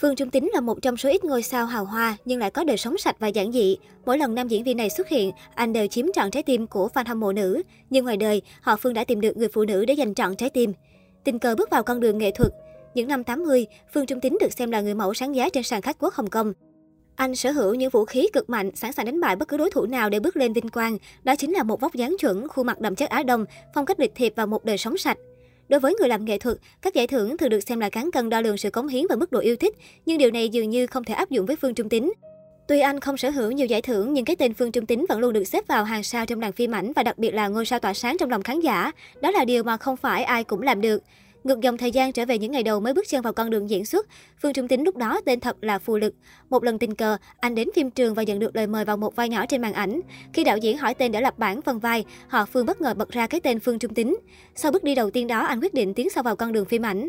[0.00, 2.64] Phương Trung Tính là một trong số ít ngôi sao hào hoa nhưng lại có
[2.64, 3.76] đời sống sạch và giản dị.
[4.06, 6.88] Mỗi lần nam diễn viên này xuất hiện, anh đều chiếm trọn trái tim của
[6.94, 7.62] fan hâm mộ nữ.
[7.90, 10.50] Nhưng ngoài đời, họ Phương đã tìm được người phụ nữ để giành trọn trái
[10.50, 10.72] tim.
[11.24, 12.52] Tình cờ bước vào con đường nghệ thuật.
[12.94, 15.82] Những năm 80, Phương Trung Tính được xem là người mẫu sáng giá trên sàn
[15.82, 16.52] khách quốc Hồng Kông.
[17.16, 19.70] Anh sở hữu những vũ khí cực mạnh, sẵn sàng đánh bại bất cứ đối
[19.70, 20.98] thủ nào để bước lên vinh quang.
[21.24, 23.44] Đó chính là một vóc dáng chuẩn, khuôn mặt đậm chất Á Đông,
[23.74, 25.18] phong cách lịch thiệp và một đời sống sạch.
[25.68, 28.30] Đối với người làm nghệ thuật, các giải thưởng thường được xem là cán cân
[28.30, 29.74] đo lường sự cống hiến và mức độ yêu thích,
[30.06, 32.12] nhưng điều này dường như không thể áp dụng với Phương Trung tính.
[32.68, 35.18] Tuy anh không sở hữu nhiều giải thưởng, nhưng cái tên Phương Trung tính vẫn
[35.18, 37.66] luôn được xếp vào hàng sao trong làng phim ảnh và đặc biệt là ngôi
[37.66, 38.92] sao tỏa sáng trong lòng khán giả.
[39.20, 41.02] Đó là điều mà không phải ai cũng làm được.
[41.46, 43.70] Ngược dòng thời gian trở về những ngày đầu mới bước chân vào con đường
[43.70, 44.06] diễn xuất,
[44.42, 46.14] Phương Trung Tín lúc đó tên thật là Phù Lực.
[46.50, 49.16] Một lần tình cờ, anh đến phim trường và nhận được lời mời vào một
[49.16, 50.00] vai nhỏ trên màn ảnh.
[50.32, 53.10] Khi đạo diễn hỏi tên để lập bản phần vai, họ Phương bất ngờ bật
[53.10, 54.16] ra cái tên Phương Trung Tín.
[54.54, 56.82] Sau bước đi đầu tiên đó, anh quyết định tiến sâu vào con đường phim
[56.82, 57.08] ảnh.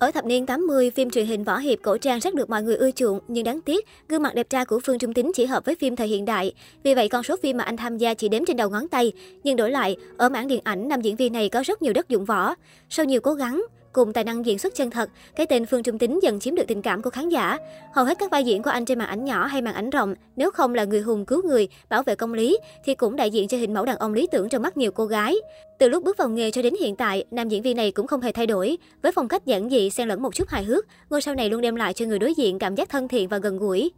[0.00, 2.76] Ở thập niên 80, phim truyền hình võ hiệp cổ trang rất được mọi người
[2.76, 5.64] ưa chuộng, nhưng đáng tiếc, gương mặt đẹp trai của Phương Trung Tính chỉ hợp
[5.64, 6.52] với phim thời hiện đại.
[6.82, 9.12] Vì vậy, con số phim mà anh tham gia chỉ đếm trên đầu ngón tay.
[9.44, 12.08] Nhưng đổi lại, ở mảng điện ảnh, nam diễn viên này có rất nhiều đất
[12.08, 12.54] dụng võ.
[12.90, 15.98] Sau nhiều cố gắng, Cùng tài năng diễn xuất chân thật, cái tên Phương Trung
[15.98, 17.58] Tính dần chiếm được tình cảm của khán giả.
[17.92, 20.14] Hầu hết các vai diễn của anh trên màn ảnh nhỏ hay màn ảnh rộng,
[20.36, 23.48] nếu không là người hùng cứu người, bảo vệ công lý, thì cũng đại diện
[23.48, 25.36] cho hình mẫu đàn ông lý tưởng trong mắt nhiều cô gái.
[25.78, 28.20] Từ lúc bước vào nghề cho đến hiện tại, nam diễn viên này cũng không
[28.20, 28.78] hề thay đổi.
[29.02, 31.60] Với phong cách giản dị, xen lẫn một chút hài hước, ngôi sao này luôn
[31.60, 33.90] đem lại cho người đối diện cảm giác thân thiện và gần gũi.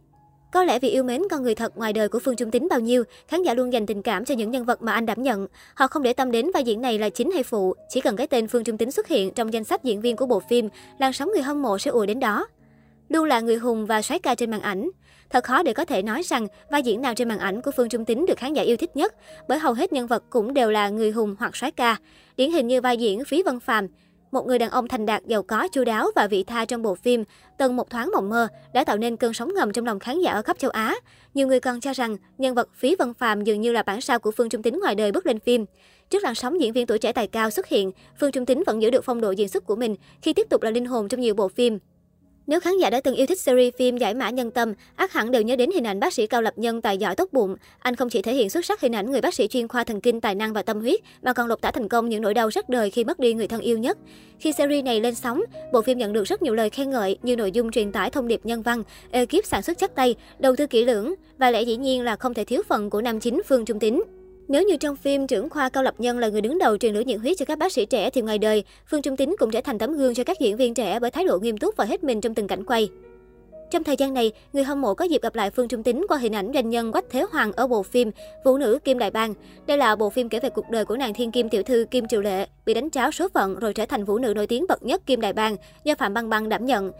[0.53, 2.79] Có lẽ vì yêu mến con người thật ngoài đời của Phương Trung Tín bao
[2.79, 5.47] nhiêu, khán giả luôn dành tình cảm cho những nhân vật mà anh đảm nhận.
[5.73, 8.27] Họ không để tâm đến vai diễn này là chính hay phụ, chỉ cần cái
[8.27, 11.13] tên Phương Trung Tín xuất hiện trong danh sách diễn viên của bộ phim, làn
[11.13, 12.47] sóng người hâm mộ sẽ ùa đến đó.
[13.09, 14.89] Luôn là người hùng và soái ca trên màn ảnh.
[15.29, 17.89] Thật khó để có thể nói rằng vai diễn nào trên màn ảnh của Phương
[17.89, 19.15] Trung Tín được khán giả yêu thích nhất,
[19.47, 21.97] bởi hầu hết nhân vật cũng đều là người hùng hoặc soái ca.
[22.37, 23.87] Điển hình như vai diễn Phí Vân Phàm,
[24.33, 26.95] một người đàn ông thành đạt, giàu có, chu đáo và vị tha trong bộ
[26.95, 27.23] phim
[27.57, 30.31] Từng một thoáng mộng mơ đã tạo nên cơn sóng ngầm trong lòng khán giả
[30.31, 30.95] ở khắp châu Á.
[31.33, 34.19] Nhiều người còn cho rằng nhân vật Phí Văn Phàm dường như là bản sao
[34.19, 35.65] của Phương Trung Tính ngoài đời bước lên phim.
[36.09, 38.81] Trước làn sóng diễn viên tuổi trẻ tài cao xuất hiện, Phương Trung Tính vẫn
[38.81, 41.21] giữ được phong độ diễn xuất của mình khi tiếp tục là linh hồn trong
[41.21, 41.79] nhiều bộ phim.
[42.47, 45.31] Nếu khán giả đã từng yêu thích series phim Giải mã nhân tâm, ác hẳn
[45.31, 47.55] đều nhớ đến hình ảnh bác sĩ Cao Lập Nhân tài giỏi tốt bụng.
[47.79, 50.01] Anh không chỉ thể hiện xuất sắc hình ảnh người bác sĩ chuyên khoa thần
[50.01, 52.49] kinh tài năng và tâm huyết, mà còn lột tả thành công những nỗi đau
[52.49, 53.97] rất đời khi mất đi người thân yêu nhất.
[54.39, 55.41] Khi series này lên sóng,
[55.73, 58.27] bộ phim nhận được rất nhiều lời khen ngợi như nội dung truyền tải thông
[58.27, 61.77] điệp nhân văn, ekip sản xuất chắc tay, đầu tư kỹ lưỡng và lẽ dĩ
[61.77, 64.01] nhiên là không thể thiếu phần của nam chính Phương Trung Tín.
[64.47, 67.01] Nếu như trong phim, trưởng khoa Cao Lập Nhân là người đứng đầu truyền lửa
[67.05, 69.61] nhiệt huyết cho các bác sĩ trẻ thì ngoài đời, Phương Trung Tín cũng trở
[69.61, 72.03] thành tấm gương cho các diễn viên trẻ bởi thái độ nghiêm túc và hết
[72.03, 72.89] mình trong từng cảnh quay.
[73.71, 76.17] Trong thời gian này, người hâm mộ có dịp gặp lại Phương Trung Tín qua
[76.17, 78.11] hình ảnh doanh nhân Quách Thế Hoàng ở bộ phim
[78.43, 79.33] Vũ nữ Kim Đại Bang.
[79.67, 82.07] Đây là bộ phim kể về cuộc đời của nàng thiên kim tiểu thư Kim
[82.07, 84.83] Triều Lệ, bị đánh tráo số phận rồi trở thành vũ nữ nổi tiếng bậc
[84.83, 86.91] nhất Kim Đại Bang do Phạm Băng Băng đảm nhận.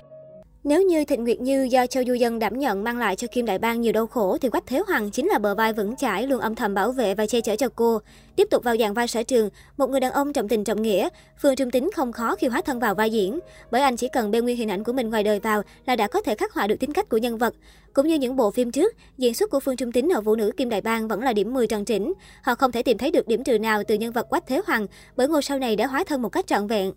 [0.64, 3.46] Nếu như Thịnh Nguyệt Như do Châu Du Dân đảm nhận mang lại cho Kim
[3.46, 6.28] Đại Bang nhiều đau khổ thì Quách Thế Hoàng chính là bờ vai vững chãi
[6.28, 8.02] luôn âm thầm bảo vệ và che chở cho cô.
[8.36, 11.10] Tiếp tục vào dạng vai sở trường, một người đàn ông trọng tình trọng nghĩa,
[11.42, 13.40] Phương Trung Tính không khó khi hóa thân vào vai diễn,
[13.72, 16.08] bởi anh chỉ cần bê nguyên hình ảnh của mình ngoài đời vào là đã
[16.08, 17.54] có thể khắc họa được tính cách của nhân vật.
[17.94, 20.52] Cũng như những bộ phim trước, diễn xuất của Phương Trung Tính ở Vũ nữ
[20.58, 22.14] Kim Đại Bang vẫn là điểm 10 tròn chỉnh.
[22.44, 24.88] Họ không thể tìm thấy được điểm trừ nào từ nhân vật Quách Thế Hoàng,
[25.16, 26.92] bởi ngôi sao này đã hóa thân một cách trọn vẹn.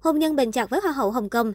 [0.00, 1.52] Hôn nhân bền chặt với Hoa hậu Hồng Kông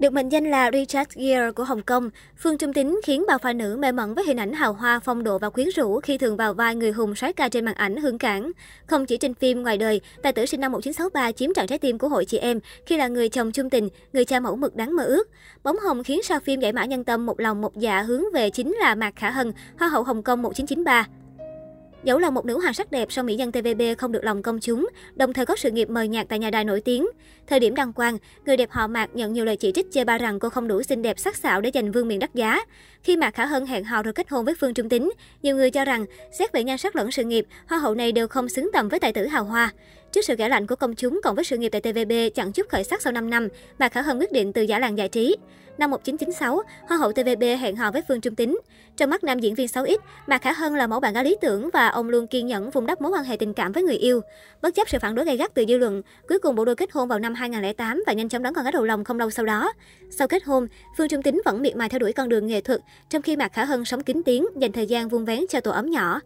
[0.00, 3.54] được mệnh danh là Richard Gere của Hồng Kông, Phương Trung Tính khiến bao phái
[3.54, 6.36] nữ mê mẩn với hình ảnh hào hoa, phong độ và quyến rũ khi thường
[6.36, 8.52] vào vai người hùng soái ca trên màn ảnh hương cảng.
[8.86, 11.98] Không chỉ trên phim, ngoài đời, tài tử sinh năm 1963 chiếm trọn trái tim
[11.98, 14.96] của hội chị em khi là người chồng trung tình, người cha mẫu mực đáng
[14.96, 15.28] mơ ước.
[15.62, 18.50] Bóng hồng khiến sao phim giải mã nhân tâm một lòng một dạ hướng về
[18.50, 21.06] chính là Mạc Khả Hân, Hoa hậu Hồng Kông 1993.
[22.04, 24.60] Dẫu là một nữ hoàng sắc đẹp, song mỹ nhân TVB không được lòng công
[24.60, 27.06] chúng, đồng thời có sự nghiệp mời nhạc tại nhà đài nổi tiếng.
[27.46, 30.18] Thời điểm đăng quang, người đẹp họ Mạc nhận nhiều lời chỉ trích chê ba
[30.18, 32.60] rằng cô không đủ xinh đẹp sắc sảo để giành vương miện đắt giá.
[33.02, 35.10] Khi Mạc Khả Hân hẹn hò rồi kết hôn với Phương Trung Tín,
[35.42, 36.06] nhiều người cho rằng
[36.38, 39.00] xét về nhan sắc lẫn sự nghiệp, hoa hậu này đều không xứng tầm với
[39.00, 39.72] tài tử hào hoa.
[40.12, 42.68] Trước sự ghẻ lạnh của công chúng cộng với sự nghiệp tại TVB chẳng chút
[42.68, 43.48] khởi sắc sau 5 năm,
[43.78, 45.36] Mạc Khả Hân quyết định từ giả làng giải trí.
[45.78, 48.58] Năm 1996, Hoa hậu TVB hẹn hò với Phương Trung Tính.
[48.96, 51.70] Trong mắt nam diễn viên 6X, Mạc Khả Hân là mẫu bạn gái lý tưởng
[51.72, 54.20] và ông luôn kiên nhẫn vun đắp mối quan hệ tình cảm với người yêu.
[54.62, 56.92] Bất chấp sự phản đối gay gắt từ dư luận, cuối cùng bộ đôi kết
[56.92, 59.46] hôn vào năm 2008 và nhanh chóng đón con gái đầu lòng không lâu sau
[59.46, 59.72] đó.
[60.10, 62.80] Sau kết hôn, Phương Trung Tính vẫn miệt mài theo đuổi con đường nghệ thuật,
[63.10, 65.70] trong khi Mạc Khả Hân sống kín tiếng, dành thời gian vuông vén cho tổ
[65.70, 66.20] ấm nhỏ.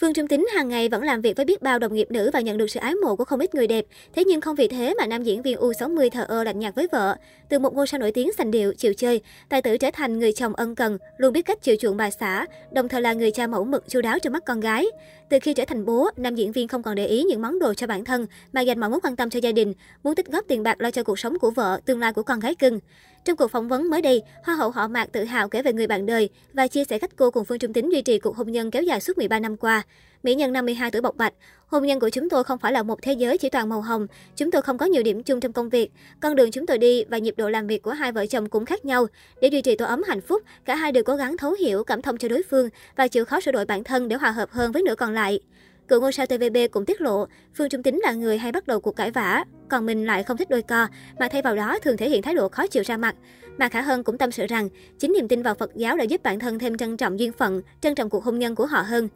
[0.00, 2.40] Phương Trung Tính hàng ngày vẫn làm việc với biết bao đồng nghiệp nữ và
[2.40, 3.84] nhận được sự ái mộ của không ít người đẹp.
[4.14, 6.88] Thế nhưng không vì thế mà nam diễn viên U60 thờ ơ lạnh nhạt với
[6.92, 7.16] vợ.
[7.48, 10.32] Từ một ngôi sao nổi tiếng sành điệu, chịu chơi, tài tử trở thành người
[10.32, 13.46] chồng ân cần, luôn biết cách chiều chuộng bà xã, đồng thời là người cha
[13.46, 14.86] mẫu mực chu đáo trong mắt con gái.
[15.28, 17.74] Từ khi trở thành bố, nam diễn viên không còn để ý những món đồ
[17.74, 19.72] cho bản thân mà dành mọi mối quan tâm cho gia đình,
[20.02, 22.40] muốn tích góp tiền bạc lo cho cuộc sống của vợ, tương lai của con
[22.40, 22.80] gái cưng.
[23.24, 25.86] Trong cuộc phỏng vấn mới đây, Hoa hậu họ Mạc tự hào kể về người
[25.86, 28.52] bạn đời và chia sẻ cách cô cùng Phương Trung Tính duy trì cuộc hôn
[28.52, 29.82] nhân kéo dài suốt 13 năm qua.
[30.22, 31.32] Mỹ nhân 52 tuổi bộc bạch,
[31.66, 34.06] hôn nhân của chúng tôi không phải là một thế giới chỉ toàn màu hồng,
[34.36, 35.90] chúng tôi không có nhiều điểm chung trong công việc.
[36.20, 38.64] Con đường chúng tôi đi và nhịp độ làm việc của hai vợ chồng cũng
[38.64, 39.06] khác nhau.
[39.40, 42.02] Để duy trì tổ ấm hạnh phúc, cả hai đều cố gắng thấu hiểu, cảm
[42.02, 44.72] thông cho đối phương và chịu khó sửa đổi bản thân để hòa hợp hơn
[44.72, 45.40] với nửa còn lại.
[45.88, 48.80] Cựu ngôi sao TVB cũng tiết lộ, Phương Trung tính là người hay bắt đầu
[48.80, 50.86] cuộc cãi vã, còn mình lại không thích đôi co,
[51.18, 53.14] mà thay vào đó thường thể hiện thái độ khó chịu ra mặt.
[53.58, 54.68] Mà Khả Hân cũng tâm sự rằng,
[54.98, 57.62] chính niềm tin vào Phật giáo đã giúp bản thân thêm trân trọng duyên phận,
[57.80, 59.08] trân trọng cuộc hôn nhân của họ hơn.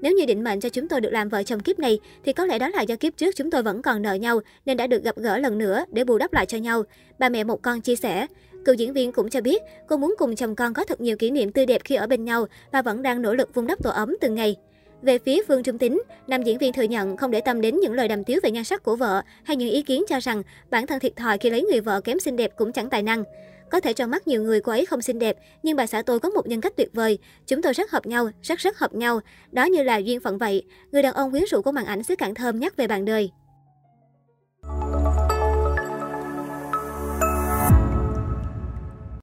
[0.00, 2.46] Nếu như định mệnh cho chúng tôi được làm vợ chồng kiếp này, thì có
[2.46, 5.04] lẽ đó là do kiếp trước chúng tôi vẫn còn nợ nhau, nên đã được
[5.04, 6.82] gặp gỡ lần nữa để bù đắp lại cho nhau.
[7.18, 8.26] Bà mẹ một con chia sẻ.
[8.64, 11.30] Cựu diễn viên cũng cho biết, cô muốn cùng chồng con có thật nhiều kỷ
[11.30, 13.90] niệm tươi đẹp khi ở bên nhau và vẫn đang nỗ lực vun đắp tổ
[13.90, 14.56] ấm từng ngày.
[15.02, 17.92] Về phía Phương Trung Tín, nam diễn viên thừa nhận không để tâm đến những
[17.92, 20.86] lời đàm tiếu về nhan sắc của vợ hay những ý kiến cho rằng bản
[20.86, 23.24] thân thiệt thòi khi lấy người vợ kém xinh đẹp cũng chẳng tài năng.
[23.70, 26.20] Có thể trong mắt nhiều người cô ấy không xinh đẹp, nhưng bà xã tôi
[26.20, 27.18] có một nhân cách tuyệt vời.
[27.46, 29.20] Chúng tôi rất hợp nhau, rất rất hợp nhau.
[29.52, 30.62] Đó như là duyên phận vậy.
[30.92, 33.30] Người đàn ông quyến rũ của màn ảnh xứ cảng thơm nhắc về bạn đời.